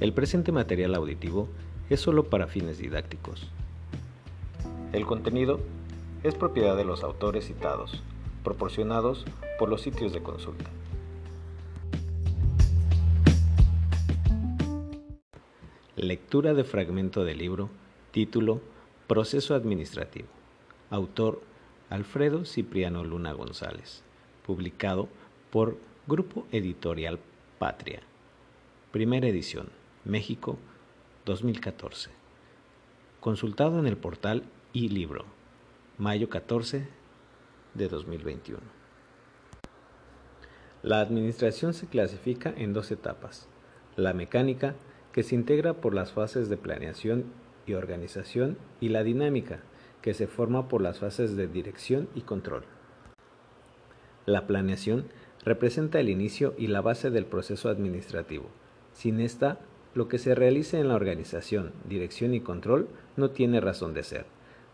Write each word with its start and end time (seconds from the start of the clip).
El 0.00 0.12
presente 0.12 0.52
material 0.52 0.94
auditivo 0.94 1.48
es 1.90 1.98
solo 2.00 2.30
para 2.30 2.46
fines 2.46 2.78
didácticos. 2.78 3.50
El 4.92 5.04
contenido 5.06 5.58
es 6.22 6.36
propiedad 6.36 6.76
de 6.76 6.84
los 6.84 7.02
autores 7.02 7.46
citados, 7.46 8.00
proporcionados 8.44 9.24
por 9.58 9.68
los 9.68 9.82
sitios 9.82 10.12
de 10.12 10.22
consulta. 10.22 10.70
Lectura 15.96 16.54
de 16.54 16.62
fragmento 16.62 17.24
del 17.24 17.38
libro, 17.38 17.68
título 18.12 18.60
Proceso 19.08 19.56
Administrativo. 19.56 20.28
Autor 20.90 21.42
Alfredo 21.90 22.44
Cipriano 22.44 23.02
Luna 23.02 23.32
González. 23.32 24.04
Publicado 24.46 25.08
por 25.50 25.76
Grupo 26.06 26.46
Editorial 26.52 27.18
Patria. 27.58 28.00
Primera 28.92 29.26
edición. 29.26 29.77
México, 30.08 30.56
2014. 31.26 32.08
Consultado 33.20 33.78
en 33.78 33.86
el 33.86 33.98
portal 33.98 34.44
y 34.72 34.88
libro, 34.88 35.26
mayo 35.98 36.30
14 36.30 36.88
de 37.74 37.88
2021. 37.88 38.58
La 40.82 41.00
administración 41.00 41.74
se 41.74 41.88
clasifica 41.88 42.54
en 42.56 42.72
dos 42.72 42.90
etapas. 42.90 43.48
La 43.96 44.14
mecánica, 44.14 44.76
que 45.12 45.22
se 45.22 45.34
integra 45.34 45.74
por 45.74 45.92
las 45.92 46.12
fases 46.12 46.48
de 46.48 46.56
planeación 46.56 47.26
y 47.66 47.74
organización, 47.74 48.56
y 48.80 48.88
la 48.88 49.02
dinámica, 49.02 49.60
que 50.00 50.14
se 50.14 50.26
forma 50.26 50.68
por 50.68 50.80
las 50.80 51.00
fases 51.00 51.36
de 51.36 51.48
dirección 51.48 52.08
y 52.14 52.22
control. 52.22 52.64
La 54.24 54.46
planeación 54.46 55.04
representa 55.44 56.00
el 56.00 56.08
inicio 56.08 56.54
y 56.56 56.68
la 56.68 56.80
base 56.80 57.10
del 57.10 57.26
proceso 57.26 57.68
administrativo. 57.68 58.46
Sin 58.94 59.20
esta, 59.20 59.60
lo 59.94 60.08
que 60.08 60.18
se 60.18 60.34
realice 60.34 60.78
en 60.78 60.88
la 60.88 60.94
organización, 60.94 61.72
dirección 61.88 62.34
y 62.34 62.40
control 62.40 62.88
no 63.16 63.30
tiene 63.30 63.60
razón 63.60 63.94
de 63.94 64.02
ser, 64.02 64.26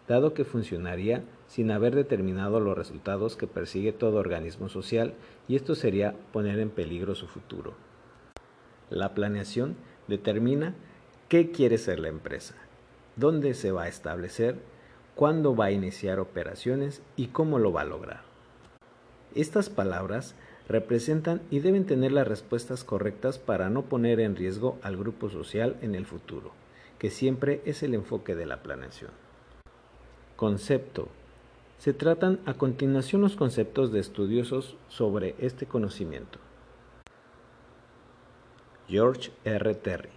dado 0.09 0.35
que 0.35 0.45
funcionaría 0.45 1.23
sin 1.47 1.71
haber 1.71 1.95
determinado 1.95 2.61
los 2.61 2.77
resultados 2.77 3.37
que 3.37 3.47
persigue 3.47 3.93
todo 3.93 4.19
organismo 4.19 4.69
social 4.69 5.15
y 5.49 5.57
esto 5.57 5.75
sería 5.75 6.15
poner 6.33 6.59
en 6.59 6.71
peligro 6.71 7.15
su 7.15 7.27
futuro. 7.27 7.75
La 8.91 9.15
planeación 9.15 9.77
determina 10.09 10.75
qué 11.29 11.51
quiere 11.51 11.79
ser 11.79 12.01
la 12.01 12.09
empresa, 12.09 12.55
dónde 13.17 13.55
se 13.55 13.73
va 13.73 13.85
a 13.85 13.89
establecer, 13.89 14.57
cuándo 15.15 15.55
va 15.57 15.67
a 15.67 15.73
iniciar 15.73 16.19
operaciones 16.19 17.03
y 17.17 17.29
cómo 17.29 17.59
lo 17.59 17.73
va 17.73 17.83
a 17.83 17.87
lograr. 17.87 18.23
Estas 19.35 19.69
palabras 19.71 20.35
representan 20.69 21.43
y 21.51 21.61
deben 21.61 21.85
tener 21.87 22.13
las 22.13 22.27
respuestas 22.27 22.85
correctas 22.85 23.39
para 23.39 23.69
no 23.71 23.83
poner 23.83 24.21
en 24.21 24.37
riesgo 24.37 24.79
al 24.83 24.97
grupo 24.97 25.29
social 25.29 25.77
en 25.83 25.95
el 25.95 26.07
futuro, 26.07 26.53
que 26.99 27.11
siempre 27.11 27.61
es 27.65 27.83
el 27.83 27.95
enfoque 27.95 28.35
de 28.35 28.47
la 28.47 28.63
planeación. 28.63 29.11
Concepto. 30.37 31.09
Se 31.79 31.93
tratan 31.93 32.41
a 32.47 32.55
continuación 32.55 33.21
los 33.21 33.37
conceptos 33.37 33.93
de 33.93 34.01
estudiosos 34.01 34.77
sobre 34.89 35.35
este 35.39 35.67
conocimiento. 35.67 36.39
George 38.89 39.33
R. 39.45 39.75
Terry. 39.75 40.11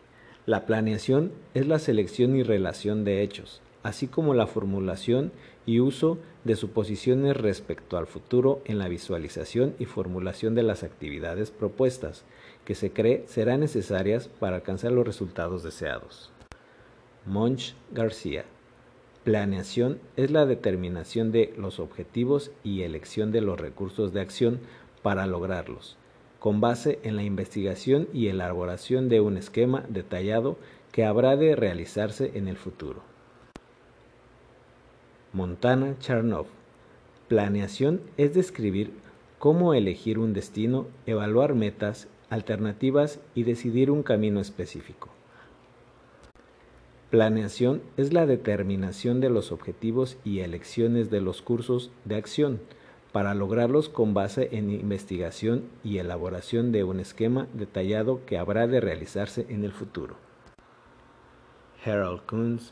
La 0.45 0.65
planeación 0.65 1.33
es 1.53 1.67
la 1.67 1.79
selección 1.79 2.35
y 2.35 2.43
relación 2.43 3.03
de 3.03 3.21
hechos, 3.21 3.61
así 3.83 4.07
como 4.07 4.33
la 4.33 4.47
formulación 4.47 5.31
y 5.67 5.81
uso 5.81 6.17
de 6.45 6.55
suposiciones 6.55 7.37
respecto 7.37 7.97
al 7.97 8.07
futuro 8.07 8.61
en 8.65 8.79
la 8.79 8.87
visualización 8.87 9.75
y 9.77 9.85
formulación 9.85 10.55
de 10.55 10.63
las 10.63 10.81
actividades 10.81 11.51
propuestas, 11.51 12.23
que 12.65 12.73
se 12.73 12.91
cree 12.91 13.25
serán 13.27 13.59
necesarias 13.59 14.29
para 14.29 14.55
alcanzar 14.55 14.93
los 14.93 15.05
resultados 15.05 15.61
deseados. 15.61 16.31
Monch 17.25 17.75
García. 17.91 18.45
Planeación 19.25 19.99
es 20.15 20.31
la 20.31 20.45
determinación 20.45 21.33
de 21.33 21.53
los 21.57 21.81
objetivos 21.81 22.51
y 22.63 22.83
elección 22.83 23.33
de 23.33 23.41
los 23.41 23.59
recursos 23.59 24.13
de 24.13 24.21
acción 24.21 24.61
para 25.03 25.27
lograrlos, 25.27 25.97
con 26.39 26.61
base 26.61 26.99
en 27.03 27.17
la 27.17 27.23
investigación 27.23 28.07
y 28.13 28.27
elaboración 28.27 29.09
de 29.09 29.19
un 29.19 29.35
esquema 29.35 29.83
detallado 29.89 30.57
que 30.93 31.03
habrá 31.03 31.35
de 31.35 31.57
realizarse 31.57 32.31
en 32.35 32.47
el 32.47 32.55
futuro. 32.55 33.16
Montana 35.33 35.97
Charnov. 35.99 36.45
Planeación 37.27 37.99
es 38.15 38.33
describir 38.33 38.93
cómo 39.39 39.73
elegir 39.73 40.19
un 40.19 40.31
destino, 40.31 40.87
evaluar 41.05 41.53
metas, 41.53 42.07
alternativas 42.29 43.19
y 43.35 43.43
decidir 43.43 43.91
un 43.91 44.03
camino 44.03 44.39
específico. 44.39 45.09
Planeación 47.09 47.81
es 47.97 48.13
la 48.13 48.25
determinación 48.25 49.19
de 49.19 49.29
los 49.29 49.51
objetivos 49.51 50.17
y 50.23 50.39
elecciones 50.39 51.09
de 51.09 51.19
los 51.19 51.41
cursos 51.41 51.91
de 52.05 52.15
acción 52.15 52.61
para 53.11 53.33
lograrlos 53.33 53.89
con 53.89 54.13
base 54.13 54.49
en 54.53 54.69
investigación 54.69 55.65
y 55.83 55.97
elaboración 55.97 56.71
de 56.71 56.85
un 56.85 57.01
esquema 57.01 57.47
detallado 57.53 58.21
que 58.25 58.37
habrá 58.37 58.65
de 58.67 58.79
realizarse 58.79 59.45
en 59.49 59.65
el 59.65 59.73
futuro. 59.73 60.15
Harold 61.85 62.21
Kunz, 62.25 62.71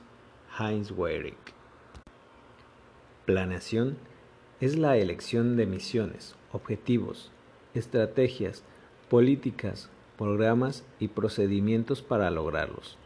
Heinz 0.57 0.91
Weyrich 0.91 1.54
Planeación 3.25 3.97
es 4.61 4.77
la 4.77 4.97
elección 4.97 5.57
de 5.57 5.65
misiones, 5.65 6.35
objetivos, 6.51 7.31
estrategias, 7.73 8.63
políticas, 9.09 9.89
programas 10.15 10.85
y 10.99 11.07
procedimientos 11.07 12.03
para 12.03 12.29
lograrlos. 12.29 12.99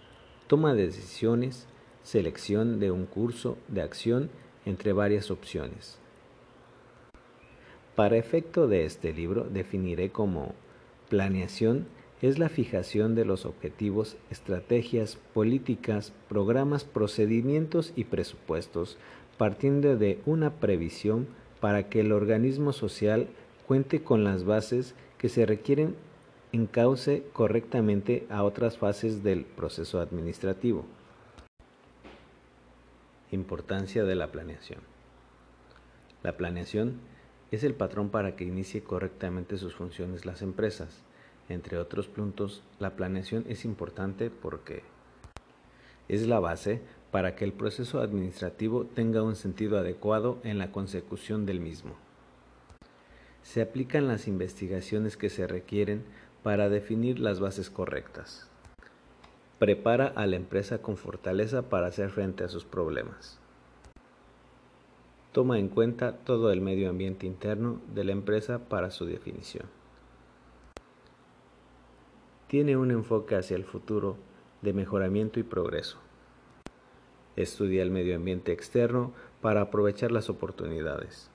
Toma 0.47 0.73
de 0.73 0.87
decisiones, 0.87 1.67
selección 2.03 2.81
de 2.81 2.91
un 2.91 3.05
curso 3.05 3.57
de 3.69 3.81
acción 3.81 4.29
entre 4.65 4.91
varias 4.91 5.31
opciones. 5.31 5.99
Para 7.95 8.17
efecto 8.17 8.67
de 8.67 8.83
este 8.83 9.13
libro 9.13 9.45
definiré 9.45 10.09
como 10.11 10.53
planeación 11.07 11.87
es 12.21 12.37
la 12.37 12.49
fijación 12.49 13.15
de 13.15 13.23
los 13.23 13.45
objetivos, 13.45 14.17
estrategias, 14.29 15.17
políticas, 15.33 16.11
programas, 16.27 16.83
procedimientos 16.83 17.93
y 17.95 18.03
presupuestos 18.03 18.97
partiendo 19.39 19.95
de 19.95 20.19
una 20.25 20.55
previsión 20.55 21.25
para 21.61 21.87
que 21.87 22.01
el 22.01 22.11
organismo 22.11 22.73
social 22.73 23.29
cuente 23.65 24.03
con 24.03 24.25
las 24.25 24.43
bases 24.43 24.95
que 25.17 25.29
se 25.29 25.45
requieren 25.45 25.95
encauce 26.51 27.23
correctamente 27.31 28.27
a 28.29 28.43
otras 28.43 28.77
fases 28.77 29.23
del 29.23 29.45
proceso 29.45 30.01
administrativo. 30.01 30.83
Importancia 33.31 34.03
de 34.03 34.15
la 34.15 34.27
planeación. 34.27 34.81
La 36.21 36.35
planeación 36.35 36.99
es 37.51 37.63
el 37.63 37.75
patrón 37.75 38.09
para 38.09 38.35
que 38.35 38.43
inicie 38.43 38.83
correctamente 38.83 39.57
sus 39.57 39.73
funciones 39.73 40.25
las 40.25 40.41
empresas. 40.41 41.05
Entre 41.47 41.77
otros 41.77 42.09
puntos, 42.09 42.61
la 42.77 42.97
planeación 42.97 43.45
es 43.47 43.63
importante 43.63 44.31
porque 44.31 44.83
es 46.09 46.27
la 46.27 46.41
base 46.41 46.81
para 47.11 47.35
que 47.35 47.45
el 47.45 47.53
proceso 47.53 48.01
administrativo 48.01 48.85
tenga 48.85 49.23
un 49.23 49.35
sentido 49.35 49.77
adecuado 49.77 50.37
en 50.43 50.57
la 50.57 50.71
consecución 50.71 51.45
del 51.45 51.59
mismo. 51.59 51.95
Se 53.41 53.61
aplican 53.61 54.07
las 54.07 54.27
investigaciones 54.27 55.17
que 55.17 55.29
se 55.29 55.47
requieren 55.47 56.03
para 56.43 56.69
definir 56.69 57.19
las 57.19 57.39
bases 57.39 57.69
correctas. 57.69 58.49
Prepara 59.57 60.07
a 60.07 60.27
la 60.27 60.35
empresa 60.35 60.81
con 60.81 60.97
fortaleza 60.97 61.63
para 61.63 61.87
hacer 61.87 62.11
frente 62.11 62.43
a 62.43 62.47
sus 62.47 62.63
problemas. 62.63 63.39
Toma 65.31 65.59
en 65.59 65.67
cuenta 65.67 66.17
todo 66.17 66.51
el 66.51 66.61
medio 66.61 66.89
ambiente 66.89 67.25
interno 67.27 67.81
de 67.93 68.03
la 68.03 68.11
empresa 68.11 68.59
para 68.69 68.89
su 68.89 69.05
definición. 69.05 69.65
Tiene 72.47 72.77
un 72.77 72.91
enfoque 72.91 73.35
hacia 73.35 73.55
el 73.55 73.63
futuro 73.63 74.17
de 74.61 74.73
mejoramiento 74.73 75.39
y 75.39 75.43
progreso. 75.43 75.99
Estudia 77.39 77.83
el 77.83 77.89
medio 77.89 78.17
ambiente 78.17 78.51
externo 78.51 79.13
para 79.39 79.61
aprovechar 79.61 80.11
las 80.11 80.29
oportunidades. 80.29 81.31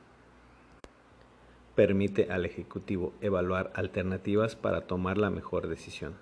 Permite 1.75 2.31
al 2.31 2.45
Ejecutivo 2.45 3.15
evaluar 3.23 3.73
alternativas 3.75 4.55
para 4.55 4.83
tomar 4.83 5.17
la 5.17 5.31
mejor 5.31 5.67
decisión. 5.67 6.13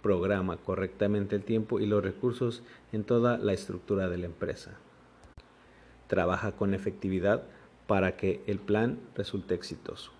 Programa 0.00 0.58
correctamente 0.58 1.34
el 1.34 1.42
tiempo 1.42 1.80
y 1.80 1.86
los 1.86 2.04
recursos 2.04 2.62
en 2.92 3.02
toda 3.02 3.36
la 3.36 3.52
estructura 3.52 4.08
de 4.08 4.18
la 4.18 4.26
empresa. 4.26 4.76
Trabaja 6.06 6.52
con 6.52 6.72
efectividad 6.72 7.42
para 7.88 8.16
que 8.16 8.44
el 8.46 8.60
plan 8.60 9.00
resulte 9.16 9.56
exitoso. 9.56 10.12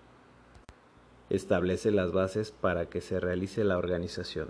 Establece 1.29 1.91
las 1.91 2.11
bases 2.11 2.51
para 2.51 2.87
que 2.87 2.99
se 2.99 3.21
realice 3.21 3.63
la 3.63 3.77
organización 3.77 4.49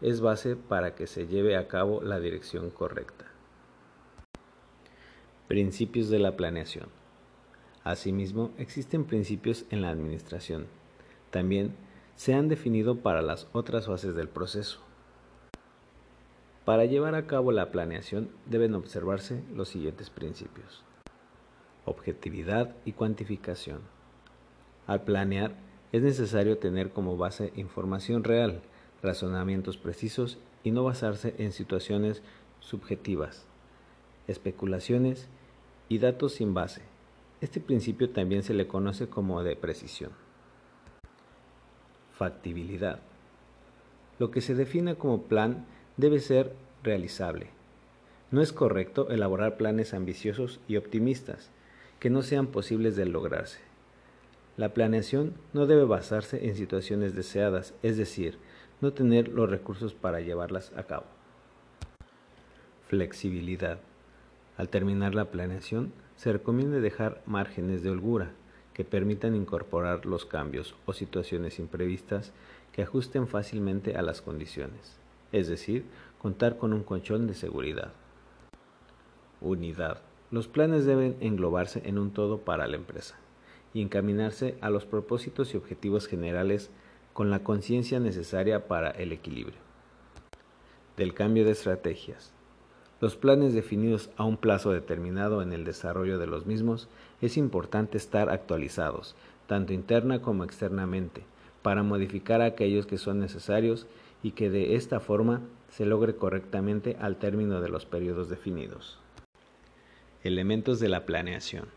es 0.00 0.20
base 0.20 0.56
para 0.56 0.94
que 0.94 1.06
se 1.06 1.26
lleve 1.26 1.56
a 1.56 1.68
cabo 1.68 2.02
la 2.02 2.20
dirección 2.20 2.70
correcta. 2.70 3.26
Principios 5.48 6.10
de 6.10 6.18
la 6.18 6.36
planeación. 6.36 6.88
Asimismo, 7.84 8.50
existen 8.58 9.04
principios 9.04 9.64
en 9.70 9.80
la 9.80 9.90
administración. 9.90 10.66
También 11.30 11.74
se 12.16 12.34
han 12.34 12.48
definido 12.48 12.98
para 12.98 13.22
las 13.22 13.48
otras 13.52 13.86
fases 13.86 14.14
del 14.14 14.28
proceso. 14.28 14.80
Para 16.64 16.84
llevar 16.84 17.14
a 17.14 17.26
cabo 17.26 17.52
la 17.52 17.70
planeación 17.70 18.28
deben 18.44 18.74
observarse 18.74 19.44
los 19.54 19.68
siguientes 19.68 20.10
principios. 20.10 20.82
Objetividad 21.84 22.74
y 22.84 22.92
cuantificación. 22.92 23.82
Al 24.88 25.02
planear 25.02 25.54
es 25.92 26.02
necesario 26.02 26.58
tener 26.58 26.90
como 26.90 27.16
base 27.16 27.52
información 27.54 28.24
real, 28.24 28.62
razonamientos 29.02 29.76
precisos 29.76 30.38
y 30.64 30.70
no 30.70 30.84
basarse 30.84 31.34
en 31.38 31.52
situaciones 31.52 32.22
subjetivas, 32.60 33.44
especulaciones 34.26 35.28
y 35.88 35.98
datos 35.98 36.34
sin 36.34 36.54
base. 36.54 36.82
Este 37.40 37.60
principio 37.60 38.10
también 38.10 38.42
se 38.42 38.54
le 38.54 38.66
conoce 38.66 39.08
como 39.08 39.42
de 39.42 39.56
precisión. 39.56 40.10
Factibilidad. 42.16 43.00
Lo 44.18 44.30
que 44.30 44.40
se 44.40 44.54
define 44.54 44.96
como 44.96 45.22
plan 45.22 45.66
debe 45.96 46.18
ser 46.18 46.54
realizable. 46.82 47.48
No 48.30 48.40
es 48.40 48.52
correcto 48.52 49.10
elaborar 49.10 49.56
planes 49.56 49.94
ambiciosos 49.94 50.58
y 50.66 50.76
optimistas 50.76 51.50
que 52.00 52.10
no 52.10 52.22
sean 52.22 52.48
posibles 52.48 52.96
de 52.96 53.06
lograrse. 53.06 53.60
La 54.56 54.72
planeación 54.72 55.34
no 55.52 55.66
debe 55.66 55.84
basarse 55.84 56.46
en 56.46 56.56
situaciones 56.56 57.14
deseadas, 57.14 57.74
es 57.82 57.98
decir, 57.98 58.38
no 58.80 58.92
tener 58.92 59.28
los 59.28 59.48
recursos 59.48 59.94
para 59.94 60.20
llevarlas 60.20 60.72
a 60.76 60.84
cabo. 60.84 61.06
Flexibilidad. 62.88 63.78
Al 64.56 64.68
terminar 64.68 65.14
la 65.14 65.30
planeación, 65.30 65.92
se 66.16 66.32
recomienda 66.32 66.80
dejar 66.80 67.22
márgenes 67.26 67.82
de 67.82 67.90
holgura 67.90 68.32
que 68.74 68.84
permitan 68.84 69.34
incorporar 69.34 70.06
los 70.06 70.26
cambios 70.26 70.74
o 70.84 70.92
situaciones 70.92 71.58
imprevistas 71.58 72.32
que 72.72 72.82
ajusten 72.82 73.26
fácilmente 73.26 73.96
a 73.96 74.02
las 74.02 74.20
condiciones, 74.20 74.98
es 75.32 75.48
decir, 75.48 75.84
contar 76.20 76.58
con 76.58 76.72
un 76.72 76.82
colchón 76.82 77.26
de 77.26 77.34
seguridad. 77.34 77.92
Unidad. 79.40 80.02
Los 80.30 80.48
planes 80.48 80.84
deben 80.84 81.16
englobarse 81.20 81.82
en 81.86 81.98
un 81.98 82.10
todo 82.10 82.38
para 82.38 82.66
la 82.66 82.76
empresa 82.76 83.16
y 83.72 83.80
encaminarse 83.80 84.56
a 84.60 84.70
los 84.70 84.84
propósitos 84.84 85.54
y 85.54 85.56
objetivos 85.56 86.06
generales 86.06 86.70
con 87.16 87.30
la 87.30 87.38
conciencia 87.38 87.98
necesaria 87.98 88.68
para 88.68 88.90
el 88.90 89.10
equilibrio. 89.10 89.56
Del 90.98 91.14
cambio 91.14 91.46
de 91.46 91.52
estrategias. 91.52 92.30
Los 93.00 93.16
planes 93.16 93.54
definidos 93.54 94.10
a 94.18 94.24
un 94.24 94.36
plazo 94.36 94.70
determinado 94.70 95.40
en 95.40 95.54
el 95.54 95.64
desarrollo 95.64 96.18
de 96.18 96.26
los 96.26 96.44
mismos 96.44 96.90
es 97.22 97.38
importante 97.38 97.96
estar 97.96 98.28
actualizados, 98.28 99.16
tanto 99.46 99.72
interna 99.72 100.20
como 100.20 100.44
externamente, 100.44 101.22
para 101.62 101.82
modificar 101.82 102.42
aquellos 102.42 102.84
que 102.84 102.98
son 102.98 103.18
necesarios 103.18 103.86
y 104.22 104.32
que 104.32 104.50
de 104.50 104.74
esta 104.76 105.00
forma 105.00 105.40
se 105.70 105.86
logre 105.86 106.16
correctamente 106.16 106.98
al 107.00 107.16
término 107.16 107.62
de 107.62 107.70
los 107.70 107.86
periodos 107.86 108.28
definidos. 108.28 108.98
Elementos 110.22 110.80
de 110.80 110.90
la 110.90 111.06
planeación. 111.06 111.68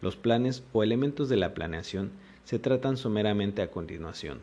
Los 0.00 0.16
planes 0.16 0.64
o 0.72 0.82
elementos 0.82 1.28
de 1.28 1.36
la 1.36 1.52
planeación 1.52 2.12
se 2.48 2.58
tratan 2.58 2.96
someramente 2.96 3.60
a 3.60 3.70
continuación, 3.70 4.40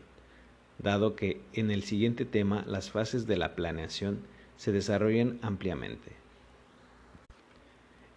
dado 0.78 1.16
que 1.16 1.40
en 1.54 1.72
el 1.72 1.82
siguiente 1.82 2.24
tema 2.24 2.62
las 2.64 2.88
fases 2.88 3.26
de 3.26 3.36
la 3.36 3.56
planeación 3.56 4.20
se 4.56 4.70
desarrollan 4.70 5.40
ampliamente. 5.42 6.12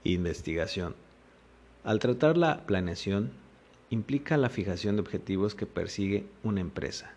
Investigación. 0.03 0.93
Al 1.83 1.97
tratar 1.97 2.37
la 2.37 2.67
planeación, 2.67 3.31
implica 3.89 4.37
la 4.37 4.49
fijación 4.49 4.95
de 4.95 5.01
objetivos 5.01 5.55
que 5.55 5.65
persigue 5.65 6.27
una 6.43 6.61
empresa. 6.61 7.15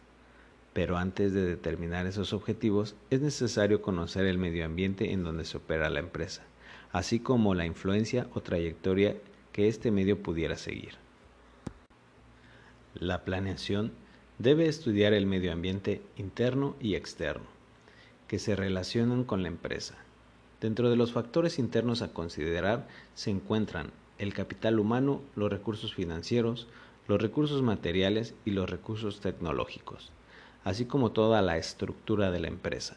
Pero 0.72 0.96
antes 0.96 1.34
de 1.34 1.44
determinar 1.44 2.06
esos 2.06 2.32
objetivos 2.32 2.96
es 3.10 3.20
necesario 3.20 3.82
conocer 3.82 4.24
el 4.24 4.38
medio 4.38 4.64
ambiente 4.64 5.12
en 5.12 5.24
donde 5.24 5.44
se 5.44 5.58
opera 5.58 5.90
la 5.90 6.00
empresa, 6.00 6.42
así 6.90 7.20
como 7.20 7.54
la 7.54 7.66
influencia 7.66 8.28
o 8.32 8.40
trayectoria 8.40 9.14
que 9.52 9.68
este 9.68 9.90
medio 9.90 10.22
pudiera 10.22 10.56
seguir. 10.56 11.01
La 12.94 13.24
planeación 13.24 13.92
debe 14.38 14.66
estudiar 14.66 15.14
el 15.14 15.24
medio 15.24 15.52
ambiente 15.52 16.02
interno 16.18 16.76
y 16.78 16.94
externo 16.94 17.46
que 18.28 18.38
se 18.38 18.54
relacionan 18.54 19.24
con 19.24 19.42
la 19.42 19.48
empresa. 19.48 19.96
Dentro 20.60 20.90
de 20.90 20.96
los 20.96 21.12
factores 21.12 21.58
internos 21.58 22.02
a 22.02 22.12
considerar 22.12 22.86
se 23.14 23.30
encuentran 23.30 23.92
el 24.18 24.34
capital 24.34 24.78
humano, 24.78 25.22
los 25.36 25.50
recursos 25.50 25.94
financieros, 25.94 26.68
los 27.08 27.20
recursos 27.20 27.62
materiales 27.62 28.34
y 28.44 28.50
los 28.50 28.68
recursos 28.68 29.20
tecnológicos, 29.20 30.12
así 30.62 30.84
como 30.84 31.12
toda 31.12 31.40
la 31.40 31.56
estructura 31.56 32.30
de 32.30 32.40
la 32.40 32.48
empresa. 32.48 32.96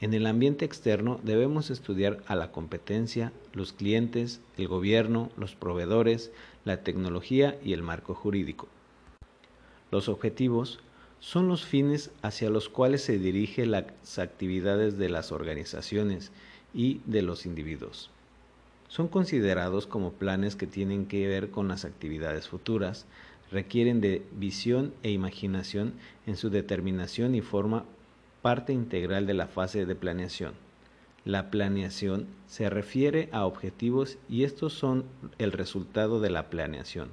En 0.00 0.12
el 0.12 0.26
ambiente 0.26 0.64
externo 0.64 1.20
debemos 1.22 1.70
estudiar 1.70 2.22
a 2.26 2.34
la 2.34 2.52
competencia, 2.52 3.32
los 3.52 3.72
clientes, 3.72 4.40
el 4.56 4.68
gobierno, 4.68 5.30
los 5.36 5.54
proveedores, 5.54 6.32
la 6.64 6.82
tecnología 6.82 7.58
y 7.64 7.72
el 7.72 7.82
marco 7.82 8.14
jurídico. 8.14 8.68
Los 9.90 10.08
objetivos 10.08 10.80
son 11.20 11.48
los 11.48 11.64
fines 11.64 12.10
hacia 12.22 12.50
los 12.50 12.68
cuales 12.68 13.02
se 13.02 13.18
dirigen 13.18 13.70
las 13.72 14.18
actividades 14.18 14.98
de 14.98 15.08
las 15.08 15.32
organizaciones 15.32 16.30
y 16.74 17.00
de 17.06 17.22
los 17.22 17.46
individuos. 17.46 18.10
Son 18.88 19.08
considerados 19.08 19.86
como 19.86 20.12
planes 20.12 20.56
que 20.56 20.66
tienen 20.66 21.06
que 21.06 21.26
ver 21.26 21.50
con 21.50 21.68
las 21.68 21.84
actividades 21.84 22.48
futuras, 22.48 23.06
requieren 23.50 24.00
de 24.00 24.22
visión 24.32 24.92
e 25.02 25.10
imaginación 25.10 25.94
en 26.26 26.36
su 26.36 26.50
determinación 26.50 27.34
y 27.34 27.40
forma 27.40 27.84
parte 28.42 28.72
integral 28.72 29.26
de 29.26 29.34
la 29.34 29.46
fase 29.46 29.86
de 29.86 29.94
planeación. 29.94 30.54
La 31.24 31.50
planeación 31.50 32.26
se 32.46 32.70
refiere 32.70 33.28
a 33.32 33.44
objetivos 33.44 34.16
y 34.28 34.44
estos 34.44 34.72
son 34.72 35.04
el 35.38 35.52
resultado 35.52 36.20
de 36.20 36.30
la 36.30 36.48
planeación, 36.48 37.10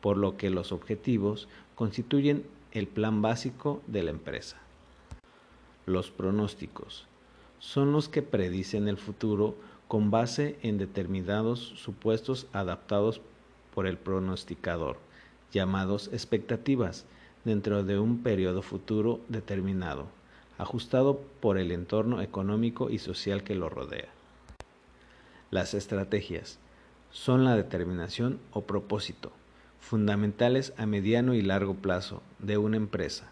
por 0.00 0.16
lo 0.16 0.36
que 0.36 0.50
los 0.50 0.72
objetivos 0.72 1.48
constituyen 1.74 2.44
el 2.72 2.86
plan 2.86 3.22
básico 3.22 3.82
de 3.86 4.02
la 4.02 4.10
empresa. 4.10 4.56
Los 5.86 6.10
pronósticos 6.10 7.06
son 7.58 7.92
los 7.92 8.08
que 8.08 8.22
predicen 8.22 8.88
el 8.88 8.96
futuro 8.96 9.54
con 9.88 10.10
base 10.10 10.58
en 10.62 10.78
determinados 10.78 11.60
supuestos 11.60 12.46
adaptados 12.52 13.20
por 13.74 13.86
el 13.86 13.96
pronosticador, 13.96 14.98
llamados 15.52 16.08
expectativas, 16.12 17.06
dentro 17.44 17.84
de 17.84 17.98
un 17.98 18.22
periodo 18.22 18.62
futuro 18.62 19.20
determinado, 19.28 20.06
ajustado 20.58 21.20
por 21.40 21.58
el 21.58 21.72
entorno 21.72 22.22
económico 22.22 22.90
y 22.90 22.98
social 22.98 23.44
que 23.44 23.54
lo 23.54 23.68
rodea. 23.68 24.08
Las 25.50 25.74
estrategias 25.74 26.58
son 27.10 27.44
la 27.44 27.54
determinación 27.54 28.40
o 28.52 28.62
propósito, 28.62 29.30
fundamentales 29.84 30.72
a 30.78 30.86
mediano 30.86 31.34
y 31.34 31.42
largo 31.42 31.74
plazo 31.74 32.22
de 32.38 32.56
una 32.56 32.78
empresa. 32.78 33.30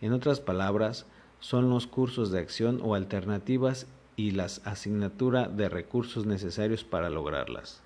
En 0.00 0.12
otras 0.12 0.38
palabras, 0.38 1.06
son 1.40 1.68
los 1.70 1.88
cursos 1.88 2.30
de 2.30 2.38
acción 2.38 2.80
o 2.82 2.94
alternativas 2.94 3.88
y 4.14 4.30
las 4.30 4.64
asignatura 4.64 5.48
de 5.48 5.68
recursos 5.68 6.24
necesarios 6.24 6.84
para 6.84 7.10
lograrlas. 7.10 7.82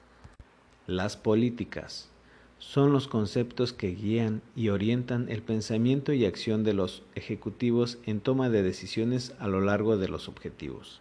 Las 0.87 1.17
políticas 1.17 2.11
son 2.59 2.93
los 2.93 3.09
conceptos 3.09 3.73
que 3.73 3.89
guían 3.89 4.43
y 4.55 4.69
orientan 4.69 5.31
el 5.31 5.43
pensamiento 5.43 6.13
y 6.13 6.27
acción 6.27 6.63
de 6.63 6.75
los 6.75 7.03
ejecutivos 7.15 7.99
en 8.05 8.21
toma 8.21 8.51
de 8.51 8.63
decisiones 8.63 9.35
a 9.39 9.49
lo 9.49 9.63
largo 9.63 9.97
de 9.97 10.09
los 10.09 10.29
objetivos. 10.29 11.01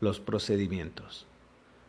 Los 0.00 0.18
procedimientos 0.18 1.26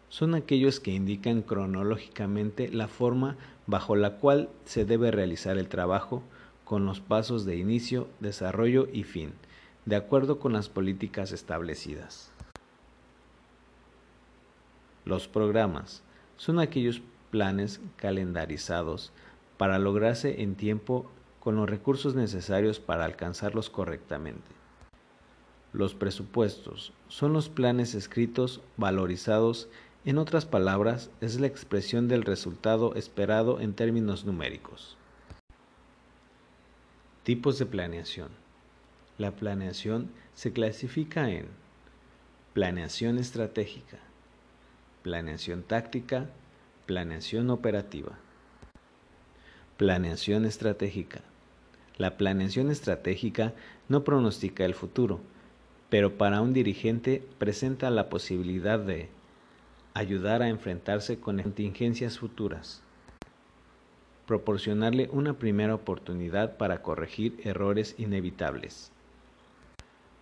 son 0.10 0.36
aquellos 0.36 0.80
que 0.80 0.92
indican 0.92 1.42
cronológicamente 1.42 2.70
la 2.70 2.88
forma 2.88 3.38
bajo 3.68 3.96
la 3.96 4.18
cual 4.18 4.50
se 4.66 4.84
debe 4.84 5.12
realizar 5.12 5.58
el 5.58 5.70
trabajo 5.70 6.24
con 6.66 6.86
los 6.86 7.00
pasos 7.00 7.46
de 7.46 7.56
inicio, 7.56 8.08
desarrollo 8.20 8.88
y 8.92 9.04
fin, 9.04 9.34
de 9.86 9.96
acuerdo 9.96 10.40
con 10.40 10.54
las 10.54 10.70
políticas 10.70 11.32
establecidas. 11.32 12.32
Los 15.06 15.28
programas 15.28 16.04
son 16.38 16.60
aquellos 16.60 17.02
planes 17.32 17.80
calendarizados 17.96 19.12
para 19.58 19.80
lograrse 19.80 20.42
en 20.42 20.56
tiempo 20.56 21.10
con 21.40 21.56
los 21.56 21.70
recursos 21.70 22.16
necesarios 22.16 22.80
para 22.80 23.06
alcanzarlos 23.06 23.70
correctamente. 23.70 24.60
Los 25.72 25.94
presupuestos 25.94 26.94
son 27.08 27.34
los 27.34 27.50
planes 27.50 27.94
escritos, 27.94 28.62
valorizados 28.78 29.70
en 30.10 30.18
otras 30.18 30.48
palabras, 30.48 31.12
es 31.22 31.40
la 31.40 31.46
expresión 31.46 32.08
del 32.08 32.24
resultado 32.24 32.96
esperado 32.96 33.60
en 33.60 33.76
términos 33.76 34.26
numéricos. 34.26 34.98
Tipos 37.22 37.60
de 37.60 37.68
planeación. 37.68 38.30
La 39.20 39.36
planeación 39.36 40.10
se 40.34 40.52
clasifica 40.52 41.30
en 41.30 41.46
planeación 42.54 43.20
estratégica, 43.20 44.00
planeación 45.04 45.62
táctica, 45.62 46.32
planeación 46.88 47.52
operativa. 47.52 48.18
Planeación 49.78 50.46
estratégica. 50.46 51.22
La 51.98 52.18
planeación 52.18 52.72
estratégica 52.72 53.54
no 53.88 54.04
pronostica 54.04 54.66
el 54.66 54.74
futuro, 54.74 55.20
pero 55.92 56.18
para 56.18 56.42
un 56.42 56.52
dirigente 56.52 57.24
presenta 57.38 57.92
la 57.92 58.10
posibilidad 58.10 58.80
de 58.80 59.10
ayudar 59.94 60.42
a 60.42 60.50
enfrentarse 60.50 61.20
con 61.20 61.42
contingencias 61.42 62.20
futuras, 62.20 62.82
proporcionarle 64.28 65.10
una 65.12 65.34
primera 65.34 65.74
oportunidad 65.74 66.58
para 66.58 66.82
corregir 66.82 67.40
errores 67.44 67.96
inevitables, 67.98 68.92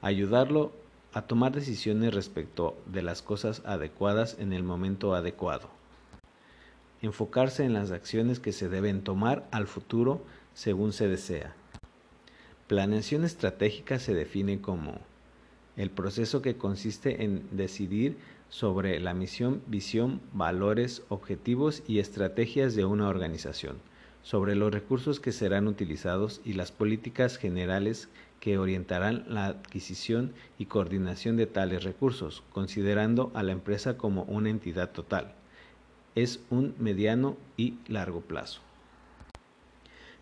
ayudarlo 0.02 0.72
a 1.14 1.24
tomar 1.24 1.52
decisiones 1.52 2.14
respecto 2.14 2.78
de 2.86 3.02
las 3.02 3.22
cosas 3.22 3.62
adecuadas 3.66 4.38
en 4.40 4.54
el 4.54 4.64
momento 4.64 5.14
adecuado, 5.14 5.70
enfocarse 7.02 7.64
en 7.66 7.74
las 7.74 7.92
acciones 7.92 8.40
que 8.40 8.54
se 8.54 8.70
deben 8.70 9.04
tomar 9.04 9.48
al 9.52 9.68
futuro 9.68 10.22
según 10.54 10.94
se 10.94 11.08
desea. 11.08 11.54
Planeación 12.68 13.24
estratégica 13.24 14.00
se 14.00 14.14
define 14.14 14.62
como 14.62 15.00
el 15.76 15.92
proceso 15.92 16.42
que 16.42 16.58
consiste 16.58 17.24
en 17.24 17.48
decidir 17.52 18.18
sobre 18.50 19.00
la 19.00 19.13
misión, 19.13 19.62
visión, 19.68 20.22
valores, 20.34 21.04
objetivos 21.10 21.84
y 21.88 22.00
estrategias 22.00 22.75
de 22.75 22.86
una 22.86 23.10
organización, 23.10 23.77
sobre 24.24 24.56
los 24.56 24.74
recursos 24.74 25.20
que 25.20 25.32
serán 25.32 25.68
utilizados 25.68 26.42
y 26.46 26.54
las 26.54 26.72
políticas 26.72 27.38
generales 27.38 28.10
que 28.39 28.58
orientarán 28.58 29.25
la 29.27 29.48
adquisición 29.48 30.34
y 30.58 30.66
coordinación 30.66 31.38
de 31.38 31.48
tales 31.48 31.84
recursos, 31.84 32.44
considerando 32.51 33.32
a 33.34 33.44
la 33.44 33.51
empresa 33.51 33.98
como 33.98 34.24
una 34.24 34.50
entidad 34.50 34.92
total. 34.92 35.34
Es 36.16 36.39
un 36.50 36.75
mediano 36.80 37.38
y 37.58 37.75
largo 37.88 38.22
plazo. 38.22 38.62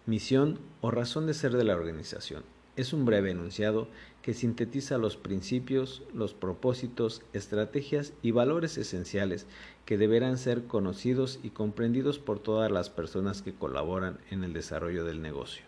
Misión 0.06 0.60
o 0.82 0.92
razón 0.92 1.26
de 1.26 1.34
ser 1.34 1.54
de 1.54 1.64
la 1.64 1.76
organización 1.76 2.55
es 2.76 2.94
un 2.94 3.06
breve 3.06 3.32
enunciado 3.32 3.88
que 4.22 4.34
sintetiza 4.34 4.98
los 4.98 5.18
principios, 5.18 6.04
los 6.14 6.34
propósitos, 6.34 7.22
estrategias 7.34 8.14
y 8.22 8.32
valores 8.32 8.78
esenciales 8.78 9.48
que 9.86 9.98
deberán 9.98 10.38
ser 10.38 10.66
conocidos 10.66 11.40
y 11.44 11.52
comprendidos 11.52 12.20
por 12.20 12.40
todas 12.40 12.72
las 12.72 12.90
personas 12.90 13.42
que 13.42 13.54
colaboran 13.54 14.20
en 14.32 14.44
el 14.44 14.54
desarrollo 14.54 15.06
del 15.06 15.22
negocio. 15.22 15.64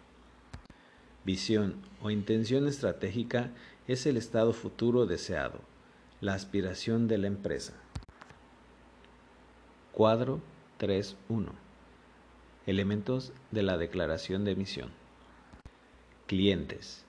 Visión 1.23 1.75
o 2.01 2.09
intención 2.09 2.67
estratégica 2.67 3.51
es 3.87 4.05
el 4.05 4.17
estado 4.17 4.53
futuro 4.53 5.05
deseado, 5.05 5.59
la 6.19 6.33
aspiración 6.33 7.07
de 7.07 7.17
la 7.17 7.27
empresa. 7.27 7.73
Cuadro 9.93 10.41
3.1 10.79 11.47
Elementos 12.65 13.31
de 13.51 13.63
la 13.63 13.77
declaración 13.77 14.43
de 14.43 14.55
misión. 14.55 15.06
Clientes. 16.27 17.05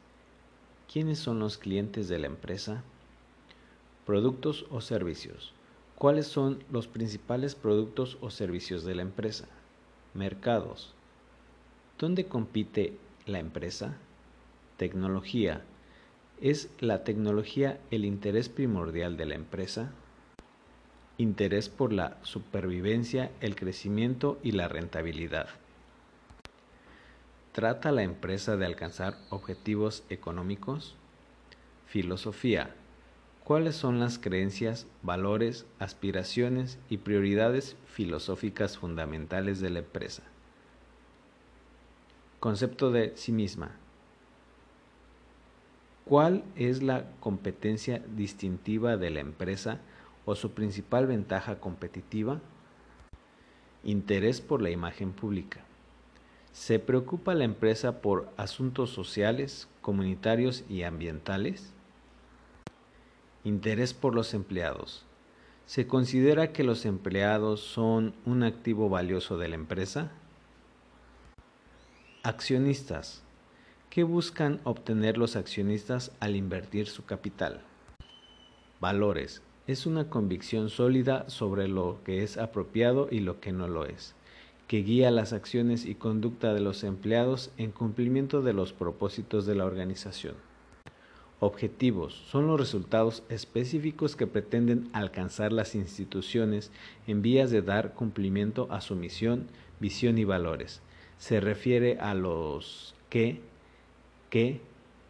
¿Quiénes 0.92 1.18
son 1.18 1.40
los 1.40 1.58
clientes 1.58 2.06
de 2.06 2.20
la 2.20 2.28
empresa? 2.28 2.84
Productos 4.06 4.64
o 4.70 4.80
servicios. 4.80 5.54
¿Cuáles 5.96 6.28
son 6.28 6.62
los 6.70 6.86
principales 6.86 7.56
productos 7.56 8.16
o 8.20 8.30
servicios 8.30 8.84
de 8.84 8.94
la 8.94 9.02
empresa? 9.02 9.48
Mercados. 10.14 10.94
¿Dónde 11.98 12.26
compite 12.26 12.96
la 13.26 13.40
empresa? 13.40 13.96
Tecnología. 14.76 15.64
¿Es 16.40 16.70
la 16.78 17.02
tecnología 17.02 17.80
el 17.90 18.04
interés 18.04 18.48
primordial 18.48 19.16
de 19.16 19.26
la 19.26 19.34
empresa? 19.34 19.90
Interés 21.16 21.68
por 21.68 21.92
la 21.92 22.18
supervivencia, 22.22 23.32
el 23.40 23.56
crecimiento 23.56 24.38
y 24.44 24.52
la 24.52 24.68
rentabilidad. 24.68 25.48
¿Trata 27.58 27.90
la 27.90 28.04
empresa 28.04 28.56
de 28.56 28.66
alcanzar 28.66 29.18
objetivos 29.30 30.04
económicos? 30.10 30.94
Filosofía. 31.86 32.72
¿Cuáles 33.42 33.74
son 33.74 33.98
las 33.98 34.20
creencias, 34.20 34.86
valores, 35.02 35.66
aspiraciones 35.80 36.78
y 36.88 36.98
prioridades 36.98 37.76
filosóficas 37.84 38.78
fundamentales 38.78 39.58
de 39.58 39.70
la 39.70 39.80
empresa? 39.80 40.22
Concepto 42.38 42.92
de 42.92 43.16
sí 43.16 43.32
misma. 43.32 43.72
¿Cuál 46.04 46.44
es 46.54 46.80
la 46.80 47.10
competencia 47.18 48.00
distintiva 48.14 48.96
de 48.96 49.10
la 49.10 49.18
empresa 49.18 49.80
o 50.26 50.36
su 50.36 50.52
principal 50.52 51.08
ventaja 51.08 51.58
competitiva? 51.58 52.40
Interés 53.82 54.40
por 54.40 54.62
la 54.62 54.70
imagen 54.70 55.10
pública. 55.10 55.64
¿Se 56.58 56.80
preocupa 56.80 57.36
la 57.36 57.44
empresa 57.44 58.02
por 58.02 58.28
asuntos 58.36 58.90
sociales, 58.90 59.68
comunitarios 59.80 60.64
y 60.68 60.82
ambientales? 60.82 61.72
Interés 63.44 63.94
por 63.94 64.12
los 64.12 64.34
empleados. 64.34 65.06
¿Se 65.66 65.86
considera 65.86 66.52
que 66.52 66.64
los 66.64 66.84
empleados 66.84 67.60
son 67.60 68.12
un 68.26 68.42
activo 68.42 68.88
valioso 68.88 69.38
de 69.38 69.48
la 69.48 69.54
empresa? 69.54 70.10
Accionistas. 72.24 73.22
¿Qué 73.88 74.02
buscan 74.02 74.60
obtener 74.64 75.16
los 75.16 75.36
accionistas 75.36 76.10
al 76.18 76.34
invertir 76.34 76.88
su 76.88 77.04
capital? 77.04 77.62
Valores. 78.80 79.42
Es 79.68 79.86
una 79.86 80.10
convicción 80.10 80.70
sólida 80.70 81.30
sobre 81.30 81.68
lo 81.68 82.00
que 82.02 82.24
es 82.24 82.36
apropiado 82.36 83.06
y 83.12 83.20
lo 83.20 83.38
que 83.38 83.52
no 83.52 83.68
lo 83.68 83.86
es 83.86 84.16
que 84.68 84.82
guía 84.82 85.10
las 85.10 85.32
acciones 85.32 85.86
y 85.86 85.94
conducta 85.94 86.52
de 86.52 86.60
los 86.60 86.84
empleados 86.84 87.50
en 87.56 87.72
cumplimiento 87.72 88.42
de 88.42 88.52
los 88.52 88.74
propósitos 88.74 89.46
de 89.46 89.54
la 89.54 89.64
organización. 89.64 90.34
Objetivos 91.40 92.14
son 92.30 92.46
los 92.46 92.60
resultados 92.60 93.22
específicos 93.30 94.14
que 94.14 94.26
pretenden 94.26 94.90
alcanzar 94.92 95.52
las 95.52 95.74
instituciones 95.74 96.70
en 97.06 97.22
vías 97.22 97.50
de 97.50 97.62
dar 97.62 97.94
cumplimiento 97.94 98.68
a 98.70 98.82
su 98.82 98.94
misión, 98.94 99.46
visión 99.80 100.18
y 100.18 100.24
valores. 100.24 100.82
Se 101.16 101.40
refiere 101.40 101.98
a 101.98 102.12
los 102.12 102.94
qué, 103.08 103.40
qué, 104.28 104.60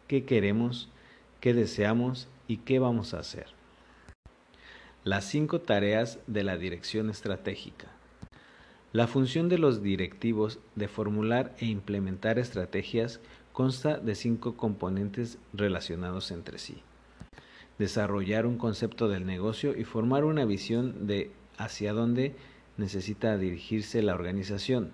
qué 0.07 0.23
queremos, 0.23 0.87
qué 1.41 1.53
deseamos 1.53 2.29
y 2.47 2.57
qué 2.57 2.79
vamos 2.79 3.13
a 3.13 3.19
hacer. 3.19 3.47
Las 5.03 5.25
cinco 5.25 5.59
tareas 5.59 6.19
de 6.27 6.43
la 6.43 6.57
dirección 6.57 7.09
estratégica. 7.09 7.98
La 8.91 9.05
función 9.05 9.49
de 9.49 9.59
los 9.59 9.83
directivos 9.83 10.57
de 10.73 10.87
formular 10.87 11.55
e 11.59 11.67
implementar 11.67 12.39
estrategias 12.39 13.19
consta 13.53 13.99
de 13.99 14.15
cinco 14.15 14.57
componentes 14.57 15.37
relacionados 15.53 16.31
entre 16.31 16.57
sí. 16.57 16.81
Desarrollar 17.77 18.47
un 18.47 18.57
concepto 18.57 19.07
del 19.07 19.27
negocio 19.27 19.77
y 19.77 19.83
formar 19.83 20.25
una 20.25 20.43
visión 20.43 21.05
de 21.05 21.29
hacia 21.59 21.93
dónde 21.93 22.35
necesita 22.77 23.37
dirigirse 23.37 24.01
la 24.01 24.15
organización. 24.15 24.89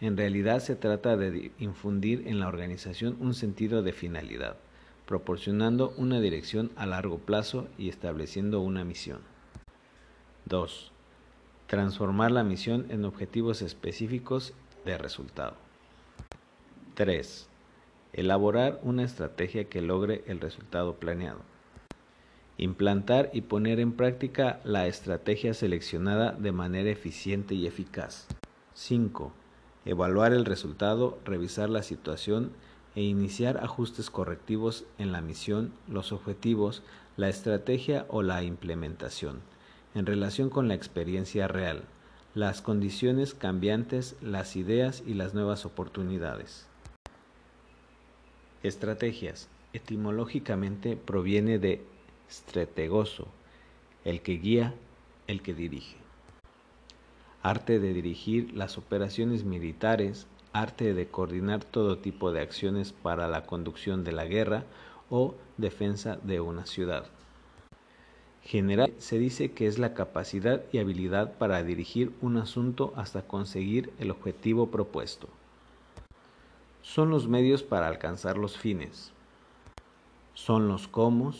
En 0.00 0.16
realidad 0.16 0.58
se 0.58 0.74
trata 0.74 1.16
de 1.16 1.52
infundir 1.60 2.26
en 2.26 2.40
la 2.40 2.48
organización 2.48 3.16
un 3.20 3.34
sentido 3.34 3.82
de 3.82 3.92
finalidad, 3.92 4.56
proporcionando 5.06 5.94
una 5.96 6.20
dirección 6.20 6.72
a 6.74 6.86
largo 6.86 7.18
plazo 7.18 7.68
y 7.78 7.88
estableciendo 7.88 8.60
una 8.62 8.84
misión. 8.84 9.20
2 10.46 10.92
Transformar 11.68 12.30
la 12.30 12.44
misión 12.44 12.86
en 12.88 13.04
objetivos 13.04 13.60
específicos 13.60 14.54
de 14.86 14.96
resultado. 14.96 15.52
3. 16.94 17.46
Elaborar 18.14 18.80
una 18.82 19.04
estrategia 19.04 19.64
que 19.68 19.82
logre 19.82 20.24
el 20.26 20.40
resultado 20.40 20.94
planeado. 20.94 21.40
Implantar 22.56 23.28
y 23.34 23.42
poner 23.42 23.80
en 23.80 23.92
práctica 23.92 24.60
la 24.64 24.86
estrategia 24.86 25.52
seleccionada 25.52 26.32
de 26.32 26.52
manera 26.52 26.88
eficiente 26.88 27.54
y 27.54 27.66
eficaz. 27.66 28.26
5. 28.72 29.30
Evaluar 29.84 30.32
el 30.32 30.46
resultado, 30.46 31.18
revisar 31.26 31.68
la 31.68 31.82
situación 31.82 32.50
e 32.96 33.02
iniciar 33.02 33.58
ajustes 33.62 34.08
correctivos 34.08 34.86
en 34.96 35.12
la 35.12 35.20
misión, 35.20 35.74
los 35.86 36.12
objetivos, 36.12 36.82
la 37.18 37.28
estrategia 37.28 38.06
o 38.08 38.22
la 38.22 38.42
implementación 38.42 39.42
en 39.94 40.06
relación 40.06 40.50
con 40.50 40.68
la 40.68 40.74
experiencia 40.74 41.48
real, 41.48 41.82
las 42.34 42.62
condiciones 42.62 43.34
cambiantes, 43.34 44.16
las 44.22 44.56
ideas 44.56 45.02
y 45.06 45.14
las 45.14 45.34
nuevas 45.34 45.64
oportunidades. 45.64 46.66
Estrategias. 48.62 49.48
Etimológicamente 49.72 50.96
proviene 50.96 51.58
de 51.58 51.84
strategoso, 52.30 53.28
el 54.04 54.22
que 54.22 54.38
guía, 54.38 54.74
el 55.26 55.42
que 55.42 55.52
dirige. 55.54 55.96
Arte 57.42 57.78
de 57.78 57.92
dirigir 57.92 58.52
las 58.54 58.78
operaciones 58.78 59.44
militares, 59.44 60.26
arte 60.52 60.94
de 60.94 61.08
coordinar 61.08 61.64
todo 61.64 61.98
tipo 61.98 62.32
de 62.32 62.40
acciones 62.40 62.92
para 62.92 63.28
la 63.28 63.46
conducción 63.46 64.04
de 64.04 64.12
la 64.12 64.24
guerra 64.24 64.64
o 65.10 65.34
defensa 65.56 66.16
de 66.22 66.40
una 66.40 66.66
ciudad. 66.66 67.06
General 68.48 68.94
se 68.96 69.18
dice 69.18 69.52
que 69.52 69.66
es 69.66 69.78
la 69.78 69.92
capacidad 69.92 70.62
y 70.72 70.78
habilidad 70.78 71.36
para 71.36 71.62
dirigir 71.62 72.14
un 72.22 72.38
asunto 72.38 72.94
hasta 72.96 73.20
conseguir 73.20 73.92
el 73.98 74.10
objetivo 74.10 74.70
propuesto. 74.70 75.28
son 76.80 77.10
los 77.10 77.28
medios 77.28 77.62
para 77.62 77.88
alcanzar 77.88 78.38
los 78.38 78.56
fines. 78.56 79.12
Son 80.32 80.66
los 80.66 80.88
cómo. 80.88 81.34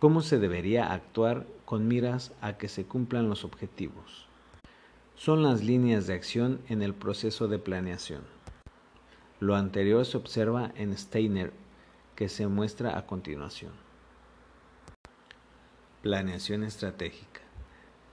Cómo 0.00 0.22
se 0.22 0.40
debería 0.40 0.92
actuar 0.92 1.46
con 1.64 1.86
miras 1.86 2.32
a 2.40 2.58
que 2.58 2.66
se 2.66 2.84
cumplan 2.84 3.28
los 3.28 3.44
objetivos. 3.44 4.26
Son 5.14 5.44
las 5.44 5.62
líneas 5.62 6.08
de 6.08 6.14
acción 6.14 6.60
en 6.68 6.82
el 6.82 6.94
proceso 6.94 7.46
de 7.46 7.60
planeación. 7.60 8.22
Lo 9.38 9.54
anterior 9.54 10.04
se 10.04 10.16
observa 10.16 10.72
en 10.74 10.98
Steiner, 10.98 11.52
que 12.16 12.28
se 12.28 12.48
muestra 12.48 12.98
a 12.98 13.06
continuación. 13.06 13.85
Planeación 16.06 16.62
estratégica. 16.62 17.40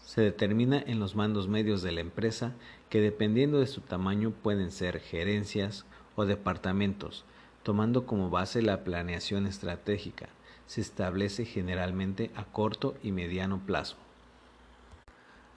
Se 0.03 0.21
determina 0.21 0.81
en 0.83 0.99
los 0.99 1.15
mandos 1.15 1.47
medios 1.47 1.83
de 1.83 1.91
la 1.91 2.01
empresa 2.01 2.53
que 2.89 3.01
dependiendo 3.01 3.59
de 3.59 3.67
su 3.67 3.81
tamaño 3.81 4.31
pueden 4.31 4.71
ser 4.71 4.99
gerencias 4.99 5.85
o 6.15 6.25
departamentos, 6.25 7.23
tomando 7.61 8.07
como 8.07 8.31
base 8.31 8.63
la 8.63 8.83
planeación 8.83 9.45
estratégica. 9.45 10.29
Se 10.65 10.81
establece 10.81 11.45
generalmente 11.45 12.31
a 12.33 12.45
corto 12.45 12.95
y 13.03 13.11
mediano 13.11 13.59
plazo. 13.63 13.97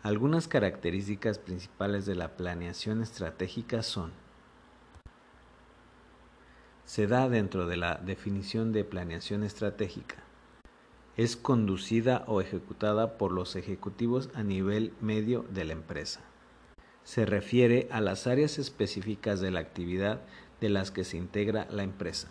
Algunas 0.03 0.47
características 0.47 1.39
principales 1.39 2.05
de 2.05 2.17
la 2.17 2.37
planeación 2.37 3.01
estratégica 3.01 3.83
son 3.83 4.13
se 6.85 7.07
da 7.07 7.31
dentro 7.31 7.67
de 7.67 7.79
la 7.79 7.95
definición 7.95 8.73
de 8.73 8.85
planeación 8.85 9.43
estratégica. 9.43 10.26
Es 11.17 11.37
conducida 11.37 12.25
o 12.27 12.43
ejecutada 12.43 13.17
por 13.17 13.33
los 13.33 13.57
ejecutivos 13.57 14.29
a 14.35 14.43
nivel 14.43 14.93
medio 15.01 15.47
de 15.49 15.65
la 15.65 15.73
empresa. 15.73 16.21
Se 17.05 17.25
refiere 17.25 17.89
a 17.91 18.03
las 18.03 18.27
áreas 18.27 18.59
específicas 18.59 19.41
de 19.41 19.51
la 19.51 19.61
actividad 19.61 20.21
de 20.61 20.69
las 20.69 20.91
que 20.91 21.05
se 21.05 21.17
integra 21.17 21.67
la 21.71 21.85
empresa. 21.85 22.29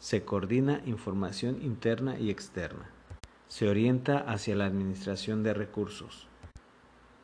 Se 0.00 0.24
coordina 0.24 0.82
información 0.84 1.62
interna 1.62 2.18
y 2.18 2.30
externa. 2.30 2.90
Se 3.46 3.68
orienta 3.68 4.18
hacia 4.18 4.56
la 4.56 4.66
administración 4.66 5.44
de 5.44 5.54
recursos. 5.54 6.26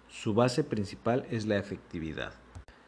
Su 0.09 0.33
base 0.33 0.63
principal 0.63 1.27
es 1.29 1.45
la 1.45 1.57
efectividad. 1.57 2.35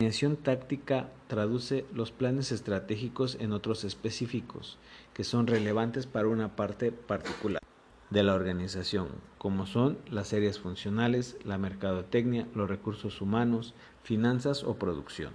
La 0.00 0.37
táctica 0.37 1.11
traduce 1.26 1.85
los 1.92 2.11
planes 2.11 2.52
estratégicos 2.52 3.37
en 3.38 3.52
otros 3.52 3.85
específicos, 3.85 4.78
que 5.12 5.25
son 5.25 5.47
relevantes 5.47 6.07
para 6.07 6.28
una 6.28 6.57
parte 6.57 6.90
particular 6.90 7.61
de 8.09 8.23
la 8.23 8.33
organización, 8.33 9.09
como 9.37 9.66
son 9.66 9.99
las 10.11 10.33
áreas 10.33 10.59
funcionales, 10.59 11.37
la 11.45 11.59
mercadotecnia, 11.59 12.49
los 12.54 12.71
recursos 12.71 13.21
humanos, 13.21 13.75
finanzas 14.02 14.64
o 14.64 14.76
producción. 14.76 15.35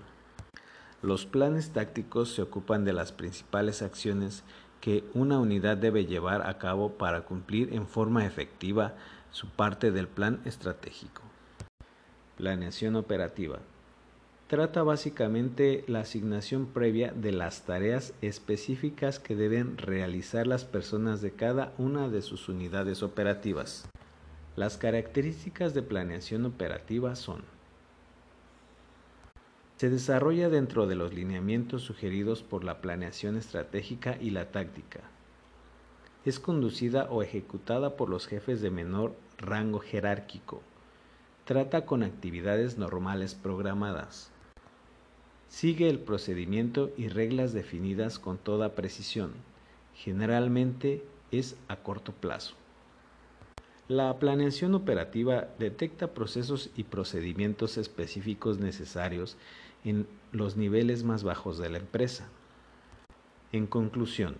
Los 1.03 1.27
planes 1.27 1.69
tácticos 1.69 2.33
se 2.33 2.41
ocupan 2.41 2.85
de 2.85 2.93
las 2.93 3.11
principales 3.11 3.83
acciones 3.83 4.43
que 4.81 5.03
una 5.13 5.37
unidad 5.37 5.77
debe 5.77 6.07
llevar 6.07 6.41
a 6.49 6.57
cabo 6.57 6.93
para 6.93 7.21
cumplir 7.21 7.71
en 7.71 7.85
forma 7.87 8.25
efectiva 8.25 8.95
su 9.29 9.47
parte 9.47 9.91
del 9.91 10.07
plan 10.07 10.41
estratégico. 10.43 11.21
Planeación 12.35 12.95
operativa 12.95 13.59
trata 14.47 14.83
básicamente 14.83 15.83
la 15.87 16.01
asignación 16.01 16.67
previa 16.67 17.11
de 17.11 17.31
las 17.31 17.63
tareas 17.65 18.13
específicas 18.21 19.17
que 19.17 19.35
deben 19.35 19.77
realizar 19.77 20.45
las 20.45 20.65
personas 20.65 21.21
de 21.21 21.31
cada 21.31 21.73
una 21.79 22.09
de 22.09 22.21
sus 22.21 22.47
unidades 22.47 23.01
operativas. 23.01 23.89
Las 24.55 24.77
características 24.77 25.73
de 25.73 25.81
planeación 25.81 26.45
operativa 26.45 27.15
son 27.15 27.43
se 29.77 29.89
desarrolla 29.89 30.47
dentro 30.47 30.87
de 30.87 30.95
los 30.95 31.13
lineamientos 31.13 31.81
sugeridos 31.81 32.43
por 32.43 32.63
la 32.63 32.79
planeación 32.79 33.35
estratégica 33.35 34.17
y 34.21 34.29
la 34.29 34.49
táctica. 34.51 35.01
Es 36.23 36.39
conducida 36.39 37.09
o 37.09 37.21
ejecutada 37.21 37.97
por 37.97 38.09
los 38.09 38.25
jefes 38.25 38.61
de 38.61 38.71
menor 38.71 39.17
rango 39.37 39.79
jerárquico. 39.79 40.61
Trata 41.43 41.85
con 41.85 42.03
actividades 42.03 42.77
normales 42.77 43.35
programadas 43.35 44.31
Sigue 45.47 45.89
el 45.89 45.99
procedimiento 45.99 46.91
y 46.97 47.07
reglas 47.07 47.53
definidas 47.53 48.19
con 48.19 48.37
toda 48.37 48.75
precisión. 48.75 49.31
Generalmente 49.93 51.03
es 51.31 51.55
a 51.67 51.77
corto 51.77 52.11
plazo. 52.11 52.55
La 53.87 54.17
planeación 54.17 54.73
operativa 54.73 55.47
detecta 55.59 56.13
procesos 56.13 56.71
y 56.75 56.83
procedimientos 56.83 57.77
específicos 57.77 58.57
necesarios 58.57 59.37
en 59.83 60.07
los 60.31 60.57
niveles 60.57 61.03
más 61.03 61.23
bajos 61.23 61.59
de 61.59 61.69
la 61.69 61.77
empresa. 61.77 62.27
En 63.51 63.67
conclusión, 63.67 64.37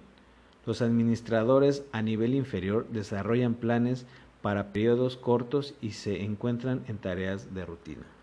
los 0.66 0.82
administradores 0.82 1.86
a 1.92 2.02
nivel 2.02 2.34
inferior 2.34 2.88
desarrollan 2.90 3.54
planes 3.54 4.08
para 4.42 4.74
periodos 4.74 5.16
cortos 5.16 5.76
y 5.80 5.92
se 5.92 6.24
encuentran 6.24 6.84
en 6.88 6.98
tareas 6.98 7.54
de 7.54 7.66
rutina. 7.66 8.15